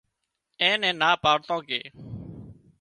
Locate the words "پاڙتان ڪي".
1.23-1.79